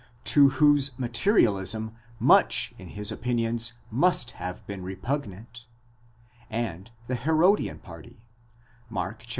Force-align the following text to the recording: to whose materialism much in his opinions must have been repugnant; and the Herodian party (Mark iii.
to 0.23 0.49
whose 0.57 0.97
materialism 0.97 1.93
much 2.17 2.73
in 2.79 2.87
his 2.87 3.11
opinions 3.11 3.73
must 3.91 4.31
have 4.31 4.65
been 4.65 4.81
repugnant; 4.81 5.67
and 6.49 6.89
the 7.05 7.13
Herodian 7.13 7.77
party 7.77 8.17
(Mark 8.89 9.21
iii. 9.29 9.29